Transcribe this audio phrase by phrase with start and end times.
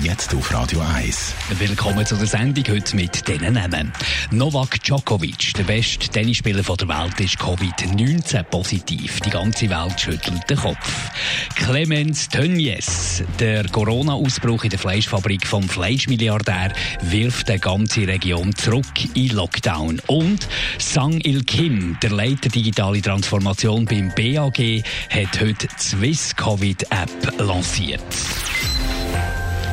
[0.00, 1.34] Jetzt auf Radio 1.
[1.58, 3.92] Willkommen zu der Sendung heute mit diesen Namen.
[4.30, 9.20] Novak Djokovic, der beste Tennisspieler der Welt, ist Covid-19 positiv.
[9.20, 11.10] Die ganze Welt schüttelt den Kopf.
[11.56, 19.28] Clemens Tönnies, der Corona-Ausbruch in der Fleischfabrik vom Fleischmilliardär, wirft die ganze Region zurück in
[19.28, 20.00] Lockdown.
[20.06, 20.48] Und
[20.78, 27.38] Sang Il Kim, der Leiter digitale Transformation beim BAG, hat heute die Swiss Covid App
[27.38, 28.02] lanciert.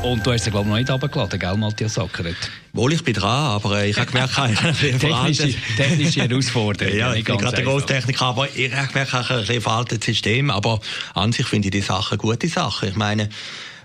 [0.02, 2.38] Und du hast sie, glaube ich, noch nicht runtergeladen, gell, Matthias Sackeret?
[2.72, 4.34] Wohl, ich bin dran, aber äh, ich habe gemerkt,
[5.00, 6.96] technische, technische Herausforderung.
[6.98, 10.52] ja, ich bin gerade der Großtechniker, aber ich habe gemerkt, ich habe ein veraltetes System,
[10.52, 10.80] aber
[11.16, 12.88] an sich finde ich die Sache eine gute Sache.
[12.88, 13.30] Ich meine,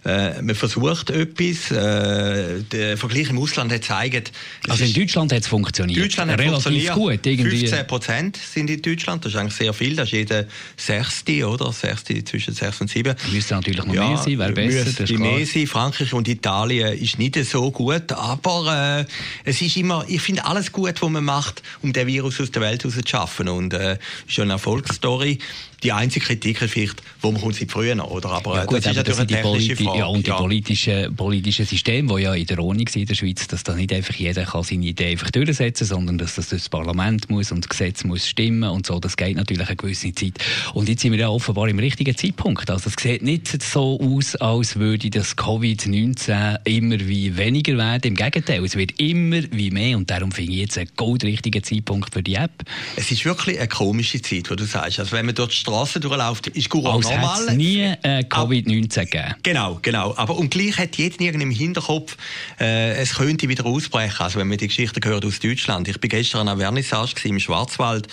[0.05, 1.71] äh, man versucht etwas.
[1.71, 4.33] Äh, der Vergleich im Ausland hat gezeigt...
[4.69, 5.99] Also in Deutschland hat es funktioniert?
[6.05, 7.27] Deutschland hat Relativ gut.
[7.27, 7.59] Irgendwie.
[7.59, 9.25] 15 Prozent sind in Deutschland.
[9.25, 9.97] Das ist eigentlich sehr viel.
[9.97, 10.47] Das ist jeder
[10.77, 11.73] Sechste, oder?
[11.73, 13.15] Sechste zwischen sechs und sieben.
[13.33, 14.85] Müsste natürlich noch ja, mehr sein, wäre besser.
[14.85, 15.67] Müsste mehr sein.
[15.67, 18.13] Frankreich und Italien ist nicht so gut.
[18.13, 20.05] Aber äh, es ist immer...
[20.09, 23.49] Ich finde alles gut, was man macht, um den Virus aus der Welt rauszuschaffen.
[23.49, 25.39] Und äh, ist eine Erfolgsstory
[25.85, 28.31] die einzige Kritik ist vielleicht, wo man kommt sie früher noch, oder?
[28.31, 29.99] Aber ja, gut, das ist natürlich eine technische Frage.
[29.99, 30.37] Ja, und die ja.
[30.37, 34.15] politische, politische System, wo ja in der Ordnung in der Schweiz, dass da nicht einfach
[34.15, 38.03] jeder kann seine Idee einfach durchsetzen, sondern dass das das Parlament muss und das Gesetz
[38.05, 38.99] muss stimmen und so.
[38.99, 40.35] Das geht natürlich eine gewisse Zeit.
[40.73, 42.71] Und jetzt sind wir ja offenbar im richtigen Zeitpunkt.
[42.71, 48.09] Also es sieht nicht so aus, als würde das Covid-19 immer wie weniger werden.
[48.09, 52.15] Im Gegenteil, es wird immer wie mehr und darum finde ich jetzt einen goldrichtigen Zeitpunkt
[52.15, 52.65] für die App.
[52.97, 54.99] Es ist wirklich eine komische Zeit, wo du sagst.
[54.99, 57.49] Also wenn man dort Straße durchläuft, ist Corona Als normal.
[57.49, 59.35] Es nie äh, Covid-19 gegeben.
[59.43, 60.15] Genau, genau.
[60.17, 62.17] Aber und gleich hat jeder irgendwie im Hinterkopf,
[62.61, 64.17] äh, es könnte wieder ausbrechen.
[64.19, 65.89] Also wenn man die Geschichte gehört aus Deutschland.
[65.89, 68.09] Ich bin gestern an einer Vernissage im Schwarzwald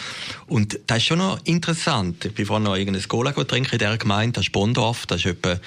[0.47, 2.25] und das ist schon noch interessant.
[2.25, 5.25] Ich bin vorhin noch irgendein Cola trinken in dieser Gemeinde, das ist Bondorf, das ist
[5.25, 5.59] etwa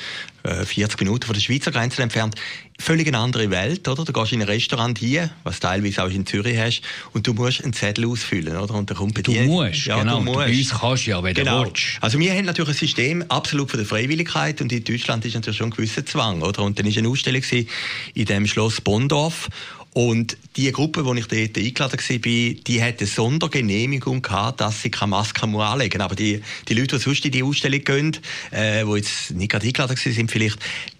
[0.44, 2.34] 40 äh, Minuten von der Schweizer Grenze entfernt.
[2.78, 4.04] Völlig eine andere Welt, oder?
[4.04, 6.82] Du gehst in ein Restaurant hier, was teilweise auch in Zürich hast,
[7.12, 8.74] und du musst einen Zettel ausfüllen, oder?
[8.74, 9.44] Und dann kommt bei du dir...
[9.44, 10.18] Musst, ja, genau.
[10.18, 11.64] du musst, Bei uns kannst du ja, wenn genau.
[11.64, 11.98] du willst.
[12.00, 15.58] Also wir haben natürlich ein System absolut von der Freiwilligkeit und in Deutschland ist natürlich
[15.58, 16.62] schon ein gewisser Zwang, oder?
[16.62, 17.42] Und dann war eine Ausstellung
[18.14, 19.48] in dem Schloss Bondorf
[19.94, 24.90] und die Gruppe, wo ich dort eingeladen war, die hat eine Sondergenehmigung gehabt, dass sie
[24.90, 26.00] keine Maske anlegen kann.
[26.00, 28.16] Aber die, die Leute, die sonst in die Ausstellung gehen,
[28.50, 30.58] äh, die jetzt nicht gerade eingeladen sind, vielleicht,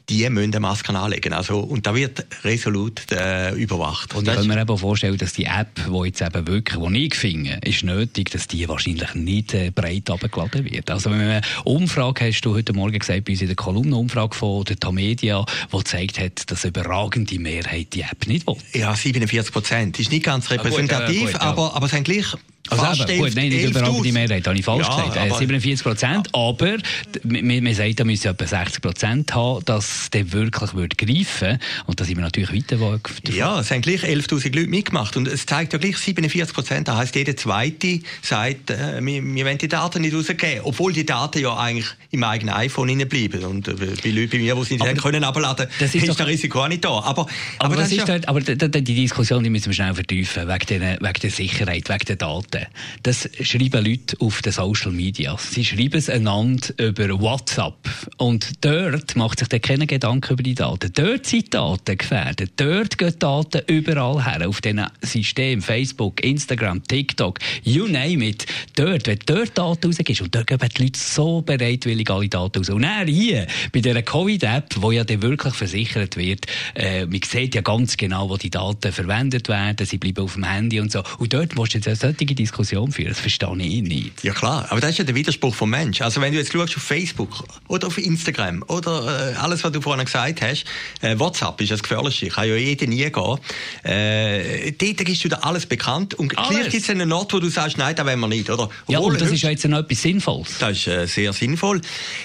[0.08, 1.32] die müssen eine Maske anlegen.
[1.32, 4.14] Also, und da wird resolut äh, überwacht.
[4.14, 7.14] Und ich kann mir eben vorstellen, dass die App, die jetzt eben wirklich, die ich
[7.14, 10.90] finde, ist nötig, dass die wahrscheinlich nicht äh, breit abgeladen wird.
[10.90, 14.34] Also wenn man eine Umfrage, hast du heute Morgen gesagt, bei uns in der Kolumnenumfrage
[14.34, 18.56] von der Tamedia, die gezeigt hat, dass überragende Mehrheit die App nicht will.
[18.74, 19.98] Ja, 47 Prozent.
[19.98, 21.40] Ist nicht ganz repräsentativ, ah, gut, äh, gut, ja.
[21.40, 22.26] aber, aber es haben gleich
[22.70, 25.18] also eben, gut, nein, nicht überall die Mehrheit, habe ich falsch ja, gesagt.
[25.18, 26.76] Aber, 47 Prozent, aber
[27.22, 32.00] man, man sagt, da müssen etwa 60 Prozent haben, dass der wirklich würde greifen Und
[32.00, 33.00] da sind wir natürlich weiter davon.
[33.28, 36.88] Ja, es haben gleich 11'000 Leute mitgemacht und es zeigt ja gleich 47 Prozent.
[36.88, 40.62] Das heisst, jeder Zweite sagt, äh, wir, wir wollen die Daten nicht rausgeben.
[40.64, 43.44] Obwohl die Daten ja eigentlich im eigenen iPhone bleiben.
[43.44, 46.26] Und äh, bei Leuten bei mir, die sie nicht können abladen, das ist, ist das
[46.26, 46.88] Risiko auch nicht da.
[46.88, 49.94] Aber, aber, aber, das ist ja dort, aber die, die Diskussion die müssen wir schnell
[49.94, 52.53] vertiefen, wegen der, wegen der Sicherheit, wegen der Daten.
[52.54, 52.66] Daten.
[53.02, 55.36] Das schreiben Leute auf den Social Media.
[55.38, 57.74] Sie schreiben es einander über WhatsApp.
[58.16, 60.92] Und dort macht sich dann keine Gedanken über die Daten.
[60.94, 62.52] Dort sind Daten gefährdet.
[62.56, 64.48] Dort gehen Daten überall her.
[64.48, 65.62] Auf diesen Systemen.
[65.62, 68.46] Facebook, Instagram, TikTok, you name it.
[68.76, 72.70] Dort, wenn dort Daten rausgehst, und dort geben die Leute so bereitwillig alle Daten raus.
[72.70, 77.54] Und dann hier, bei dieser Covid-App, wo ja dann wirklich versichert wird, äh, man sieht
[77.54, 79.86] ja ganz genau, wo die Daten verwendet werden.
[79.86, 81.02] Sie bleiben auf dem Handy und so.
[81.18, 83.08] Und dort musst du jetzt solche Diskussion führen.
[83.08, 84.22] Das verstehe ich nicht.
[84.22, 86.00] Ja klar, aber das ist ja der Widerspruch vom Mensch.
[86.00, 89.80] Also wenn du jetzt schaust auf Facebook oder auf Instagram oder äh, alles, was du
[89.80, 90.64] vorhin gesagt hast,
[91.00, 92.28] äh, WhatsApp ist das Gefährlichste.
[92.28, 93.38] Kann ja jeder nie gehen.
[93.82, 97.78] Äh, dort ist wieder alles bekannt und gleich gibt es einen Ort, wo du sagst,
[97.78, 98.64] nein, da wollen wir nicht, oder?
[98.64, 100.58] Obwohl, ja, und das ist ja jetzt noch etwas Sinnvolles.
[100.58, 101.80] Das ist äh, sehr sinnvoll.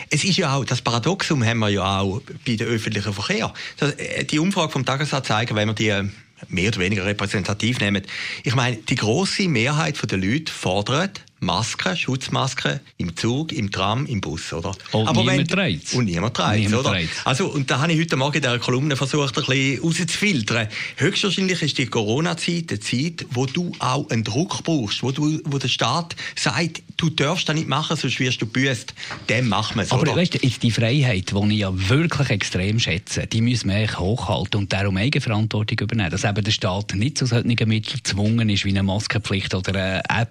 [0.09, 3.53] Es ist ja auch, das Paradoxum haben wir ja auch bei den öffentlichen Verkehr.
[3.77, 6.03] Das, äh, die Umfrage vom Tagesanzeiger, wenn wir die äh,
[6.47, 8.03] mehr oder weniger repräsentativ nehmen.
[8.43, 14.21] Ich meine, die große Mehrheit der Leute fordert, Maske, Schutzmaske im Zug, im Tram, im
[14.21, 14.75] Bus, oder?
[14.91, 15.81] Und Aber niemand wenn.
[15.93, 16.91] Und niemand trägt oder?
[16.91, 17.25] trägt's.
[17.25, 20.67] Also, und da habe ich heute Morgen in dieser Kolumne versucht, ein bisschen rauszufiltern.
[20.97, 25.57] Höchstwahrscheinlich ist die Corona-Zeit eine Zeit, wo du auch einen Druck brauchst, wo, du, wo
[25.57, 28.93] der Staat sagt, du darfst das nicht machen, sonst wirst du büßt.
[29.29, 30.15] Dem machen wir es, Aber oder?
[30.15, 34.59] weißt du, die Freiheit, die ich ja wirklich extrem schätze, die müssen wir eigentlich hochhalten
[34.59, 36.11] und darum Eigenverantwortung übernehmen.
[36.11, 40.27] Dass eben der Staat nicht zu solchen Mitteln gezwungen ist, wie eine Maskenpflicht oder eine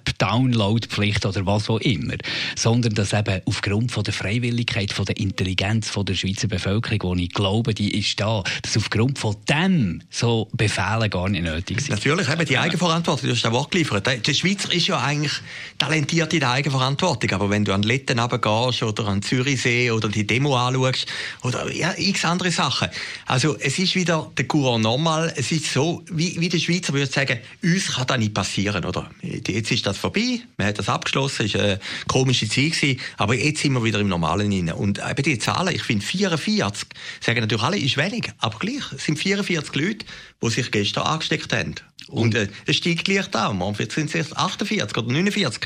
[0.98, 2.14] App-Download-Pflicht oder was auch immer.
[2.56, 7.24] Sondern dass eben aufgrund von der Freiwilligkeit, von der Intelligenz von der Schweizer Bevölkerung, die
[7.24, 11.90] ich glaube, die ist da, dass aufgrund von dem so Befehle gar nicht nötig sind.
[11.90, 14.06] Natürlich, eben die Eigenverantwortung, du hast das Wort geliefert.
[14.06, 15.32] Der Schweizer ist ja eigentlich
[15.78, 20.26] talentiert in der Eigenverantwortung, aber wenn du an Letten runtergehst oder an Zürichsee oder die
[20.26, 21.06] Demo anschaust
[21.42, 22.88] oder ja, x andere Sachen.
[23.26, 27.10] Also es ist wieder der Courant normal, es ist so, wie, wie der Schweizer würde
[27.10, 29.10] sagen, uns kann das nicht passieren, oder?
[29.22, 33.34] Jetzt ist das vorbei, man hat das abgeschlossen, es war eine komische Zeit gewesen, aber
[33.34, 34.72] jetzt sind wir wieder im Normalen rein.
[34.72, 36.88] Und eben die Zahlen, ich finde 44,
[37.20, 40.06] sagen natürlich alle, ist wenig, aber gleich, es sind 44 Leute,
[40.42, 41.74] die sich gestern angesteckt haben.
[42.08, 43.52] Und äh, es steigt gleich da.
[43.52, 45.60] Morgen sind es 48 oder 49.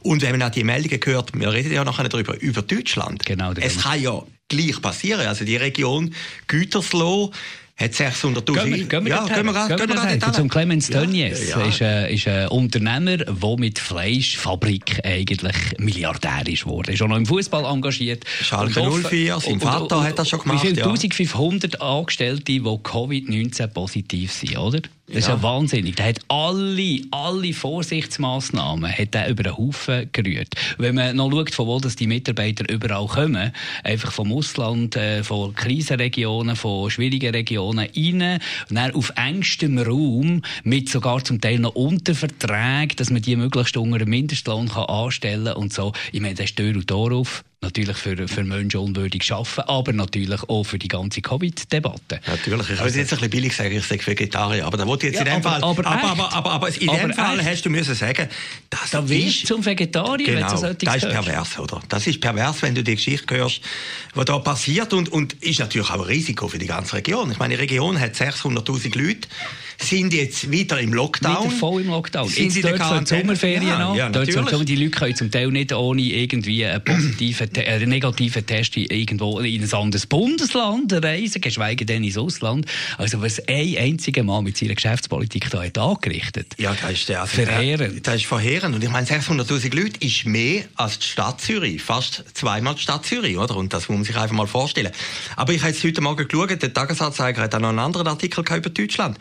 [0.00, 3.24] Und wenn man auch die Meldungen gehört, wir reden ja nachher darüber, über Deutschland.
[3.24, 5.26] Genau, es kann ja gleich passieren.
[5.26, 6.14] Also die Region
[6.46, 7.32] Gütersloh
[7.78, 8.40] hat 600'000...
[8.44, 10.48] Gehen wir, gehen wir ja, gehen wir, gehen wir, Gehen Zum.
[10.48, 11.60] Clemens Ja, Tönnies ja.
[11.62, 16.94] ist, ein, ist ein Unternehmer, der mit Fleischfabrik eigentlich Milliardär ist worden.
[16.94, 18.24] Ist auch noch im Fußball engagiert.
[18.42, 20.78] Schalke Und offen- 04, sein und- Vater und- hat das schon Wie gemacht, viele?
[20.80, 20.84] ja.
[20.86, 24.80] 1500 Angestellte, die Covid-19 positiv sind, oder?
[25.08, 25.34] Das ist Ja.
[25.34, 25.94] ja wahnsinnig.
[25.96, 30.54] Der hat alle, alle Vorsichtsmaßnahmen hat er über den Haufen gerührt.
[30.78, 33.52] Wenn man noch schaut, von wo das die Mitarbeiter überall kommen,
[33.84, 40.42] einfach vom Ausland, äh, von Krisenregionen, von schwierigen Regionen rein, und dann auf engstem Raum,
[40.64, 45.54] mit sogar zum Teil noch Unterverträgen, dass man die möglichst unter einem Mindestlohn kann anstellen
[45.54, 45.92] und so.
[46.12, 47.44] Ich meine, das ist Tür und Tor auf.
[47.66, 52.20] Natürlich für, für Menschen unwürdig arbeiten, aber natürlich auch für die ganze Covid-Debatte.
[52.26, 55.14] Natürlich, ich würde jetzt ein bisschen billig sagen, ich sage Vegetarier, aber da wollte ich
[55.14, 55.84] jetzt Ja, in dem aber- Fall...
[55.84, 57.48] aber aber, aber, aber, aber in Aber dem Fall echt.
[57.48, 58.28] hast du müssen sagen,
[58.70, 59.42] das Da ist...
[59.42, 61.82] du zum Vegetarier, wenn Genau, du solches das ist pervers, oder?
[61.88, 63.60] Das ist pervers, wenn du die Geschichte hörst,
[64.14, 67.32] was da passiert und, und ist natürlich auch ein Risiko für die ganze Region.
[67.32, 69.28] Ich meine, die Region hat 600'000 Leute,
[69.78, 71.44] sind jetzt wieder im Lockdown.
[71.46, 72.28] Wieder voll im Lockdown.
[72.28, 73.20] Sind Jetzt dort Quarantäne.
[73.20, 73.96] Sommerferien Ja, an.
[73.96, 74.64] ja, dort natürlich.
[74.66, 78.76] die Leute können zum Teil nicht ohne irgendwie einen positiven, Te- äh, einen negativen Test
[78.76, 82.66] irgendwo in ein anderes Bundesland reisen, geschweige denn ins Ausland.
[82.98, 86.54] Also was ein einziger Mann mit seiner Geschäftspolitik da hat angerichtet.
[86.58, 88.06] Ja, das ist, der- also, Verheerend.
[88.06, 88.74] Das ist verheerend.
[88.74, 91.82] Und ich meine, 600'000 Leute ist mehr als die Stadt Zürich.
[91.82, 93.56] Fast zweimal die Stadt Zürich, oder?
[93.56, 94.90] Und das muss man sich einfach mal vorstellen.
[95.36, 98.40] Aber ich habe jetzt heute Morgen geschaut, der Tagesanzeiger hat auch noch einen anderen Artikel
[98.56, 99.18] über Deutschland.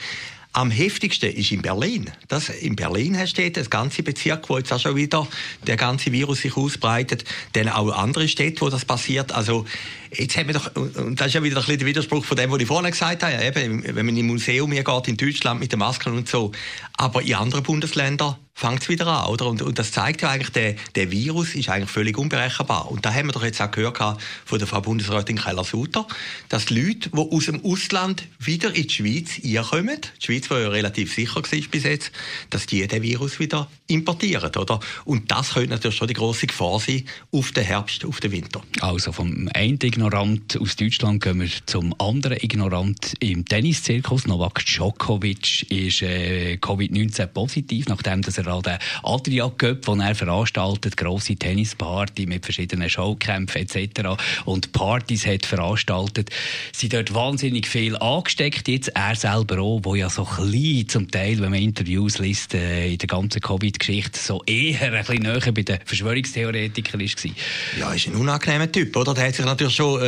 [0.55, 2.09] Am heftigsten ist in Berlin.
[2.29, 5.27] Das, in Berlin hast du das ganze Bezirk, wo jetzt auch schon wieder
[5.67, 7.25] der ganze Virus sich ausbreitet.
[7.51, 9.33] Dann auch andere Städte, wo das passiert.
[9.33, 9.65] Also,
[10.13, 12.49] jetzt haben wir doch, und das ist ja wieder ein bisschen der Widerspruch von dem,
[12.51, 13.43] was ich vorhin gesagt habe.
[13.43, 16.53] Eben, wenn man im Museum hier geht in Deutschland mit den Masken und so.
[16.93, 19.47] Aber in anderen Bundesländern fängt es wieder an, oder?
[19.47, 22.89] Und, und das zeigt ja eigentlich, der, der Virus ist eigentlich völlig unberechenbar.
[22.89, 23.97] Und da haben wir doch jetzt auch gehört
[24.45, 26.07] von der Frau Bundesrätin Keller-Sutter,
[26.47, 30.69] dass Leute, die aus dem Ausland wieder in die Schweiz einkommen, die Schweiz, die ja
[30.69, 32.11] relativ sicher war bis jetzt,
[32.49, 34.79] dass die den Virus wieder importieren, oder?
[35.03, 37.03] Und das könnte natürlich schon die grosse Gefahr sein
[37.33, 38.61] auf den Herbst, auf den Winter.
[38.79, 44.27] Also vom einen Ignorant aus Deutschland gehen wir zum anderen Ignorant im Tenniszirkus.
[44.27, 50.15] Novak Djokovic ist äh, Covid-19 positiv, nachdem dass er an den Adria Cup, den er
[50.15, 54.09] veranstaltet, grosse Tennisparty mit verschiedenen Showkämpfen etc.
[54.45, 56.29] und Partys hat veranstaltet,
[56.71, 58.67] sind dort wahnsinnig viel angesteckt.
[58.67, 62.91] Jetzt er selber auch, wo ja so klein zum Teil, wenn man Interviews liest, äh,
[62.91, 67.31] in der ganzen Covid-Geschichte so eher ein bisschen näher bei den Verschwörungstheoretikern war.
[67.79, 69.13] Ja, ist ein unangenehmer Typ, oder?
[69.13, 70.05] Der hat sich natürlich schon äh,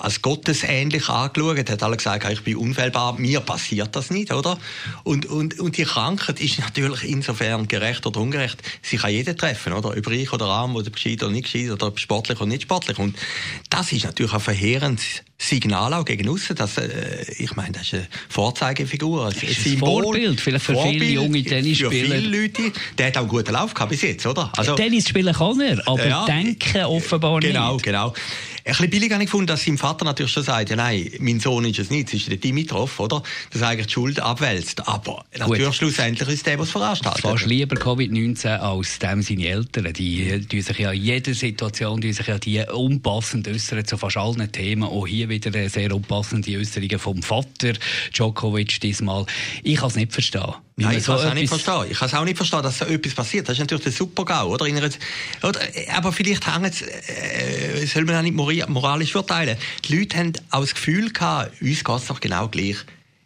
[0.00, 4.58] als gottesähnlich angeschaut, hat alle gesagt, ich bin unfehlbar, mir passiert das nicht, oder?
[5.04, 9.72] Und, und, und die Krankheit ist natürlich insofern gerecht oder ungerecht, sie kann jeden treffen,
[9.72, 9.90] oder?
[9.96, 12.98] Ob reich oder arm, oder gescheit oder nicht gescheit, oder sportlich oder nicht sportlich.
[12.98, 13.16] Und
[13.68, 17.94] das ist natürlich ein verheerendes Signal auch gegen aussen, dass, äh, ich meine, das ist
[17.94, 21.90] eine Vorzeigefigur, ein, ist ein Vorbild, vielleicht für viele junge Tennisspieler.
[21.90, 22.72] Für viele Leute.
[22.98, 24.52] Der hat auch einen guten Lauf gehabt bis jetzt, oder?
[24.54, 26.26] Also, Tennis spielen kann er, aber Ja.
[26.26, 27.84] denken offenbar Genau, nicht.
[27.84, 28.12] genau.
[28.64, 31.64] bisschen billig habe ich gefunden, dass sein Vater natürlich schon sagt, ja nein, mein Sohn
[31.64, 33.22] ist es nicht, es ist der Dimitrov, oder?
[33.50, 34.86] Dass er eigentlich die Schuld abwälzt.
[34.86, 35.74] Aber natürlich Gut.
[35.74, 37.22] schlussendlich ist der, was veranstaltet.
[37.22, 39.92] Fast lieber Covid-19 als dem seine Eltern.
[39.94, 44.18] Die, die sich ja in jeder Situation die sich ja die unpassend äußern zu fast
[44.18, 44.82] allen Themen.
[44.84, 47.72] Auch hier wieder sehr unpassende Äußerungen vom Vater
[48.14, 49.24] Djokovic diesmal.
[49.62, 50.54] Ich kann es nicht verstehen.
[50.76, 51.84] Nein, ich so kann es auch nicht verstehen.
[51.90, 53.48] Ich kann es auch nicht verstehen, dass so etwas passiert.
[53.48, 54.66] Das ist natürlich der Super-GAU, oder?
[55.42, 55.60] oder?
[55.94, 59.56] Aber vielleicht hängen es, äh, soll man auch nicht moralisch verteilen.
[59.84, 62.76] Die Leute haben auch das Gefühl gehabt, uns geht es doch genau gleich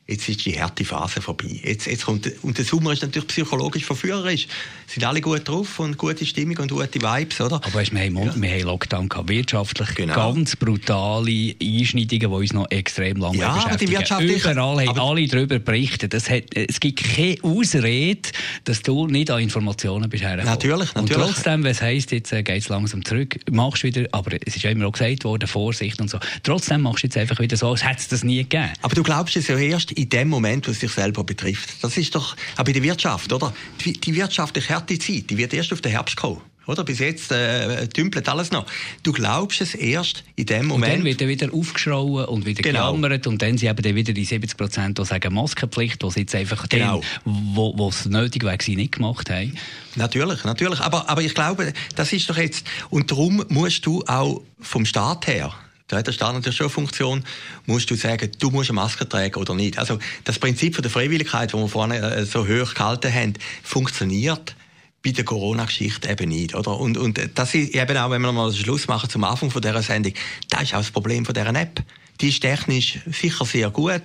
[0.07, 1.61] jetzt ist die harte Phase vorbei.
[1.63, 4.47] Jetzt, jetzt kommt, und der Sommer ist natürlich psychologisch verführerisch.
[4.87, 7.57] Es sind alle gut drauf und gute Stimmung und gute Vibes, oder?
[7.57, 8.35] Aber weißt, wir, haben, ja.
[8.37, 10.15] wir haben Lockdown gehabt, wirtschaftlich genau.
[10.15, 13.97] ganz brutale Einschneidungen, die uns noch extrem lange ja, beschäftigen.
[13.97, 16.13] Aber die Überall haben alle darüber berichtet.
[16.13, 18.29] Es, hat, es gibt keine Ausrede,
[18.65, 20.23] dass du nicht an Informationen bist.
[20.23, 20.95] Natürlich, natürlich.
[20.97, 24.55] Und trotzdem, was heisst, jetzt äh, geht es langsam zurück, machst du wieder, aber es
[24.57, 26.19] ist ja immer auch gesagt worden, Vorsicht und so.
[26.43, 28.71] Trotzdem machst du jetzt einfach wieder so, als hätte es das nie gegeben.
[28.83, 31.83] Aber du glaubst es ja erst in dem Moment, was dich selber betrifft.
[31.83, 33.53] Das ist doch auch bei der Wirtschaft, oder?
[33.85, 36.41] Die, die wirtschaftliche harte Zeit, die wird erst auf den Herbst kommen.
[36.67, 36.85] Oder?
[36.85, 38.67] Bis jetzt äh, dümpelt alles noch.
[39.03, 40.93] Du glaubst es erst in dem Moment.
[40.93, 42.93] Und dann wird er wieder aufgeschrauben und wieder genau.
[42.93, 46.35] geklammert und dann sind eben dann wieder die 70 Prozent, die sagen Maskenpflicht, die jetzt
[46.35, 47.01] einfach genau.
[47.01, 49.57] den, wo, wo es nötig wäre, nicht gemacht haben.
[49.97, 50.81] Natürlich, natürlich.
[50.81, 55.27] Aber, aber ich glaube, das ist doch jetzt, und darum musst du auch vom Staat
[55.27, 55.55] her,
[55.88, 57.25] da hat der Staat natürlich schon eine Funktion,
[57.67, 59.79] musst du sagen, du musst eine Maske tragen oder nicht.
[59.79, 64.57] Also das Prinzip von der Freiwilligkeit, das wir vorne äh, so hoch gehalten haben, funktioniert
[65.05, 66.81] bei der Corona-Geschichte eben nicht, oder?
[66.81, 69.61] Und, und das ist eben auch, wenn wir mal den Schluss machen zum Anfang von
[69.61, 70.14] dieser Sendung,
[70.49, 71.83] das ist auch das Problem von dieser App.
[72.25, 74.00] Die ist technisch sicher sehr gut,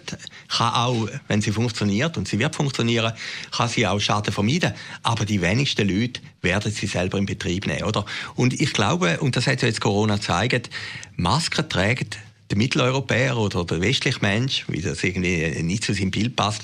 [0.50, 3.14] kann auch, wenn sie funktioniert, und sie wird funktionieren,
[3.50, 4.74] kann sie auch Schaden vermeiden.
[5.04, 8.06] Aber die wenigsten Leute werden sie selber in Betrieb nehmen, oder?
[8.36, 10.70] Und ich glaube, und das hat ja jetzt Corona gezeigt,
[11.16, 12.10] Masken tragen
[12.50, 16.64] der Mitteleuropäer oder der westliche Mensch, wie das irgendwie nicht zu seinem Bild passt,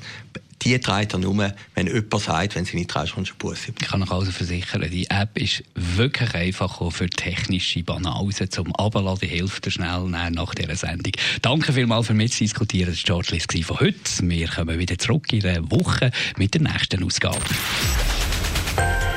[0.65, 3.72] die trägt er nur, wenn jemand sagt, wenn sie nicht traust, kommst du Busse.
[3.79, 8.75] Ich kann euch also versichern, die App ist wirklich einfach auch für technische Banausen zum
[8.75, 9.19] Abladen.
[9.22, 11.13] Die hilft dir schnell nach dieser Sendung.
[11.43, 12.91] Danke vielmals für mitzudiskutieren.
[12.91, 13.93] Das war George Liss von heute.
[14.24, 17.39] Wir kommen wieder zurück in einer Woche mit der nächsten Ausgabe.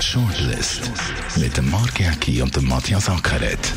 [0.01, 0.91] Shortlist
[1.37, 3.73] mit dem Mark Jäcki und dem Matthias Ackeret.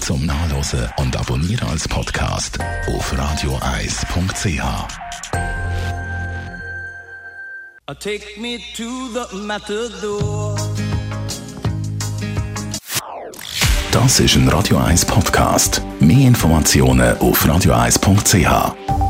[0.00, 4.60] Zum Nachlesen und Abonnieren als Podcast auf radioeis.ch.
[7.92, 10.56] Take me to the Matador.
[13.92, 15.82] Das ist ein Radio 1 Podcast.
[16.00, 19.03] Mehr Informationen auf radioeis.ch.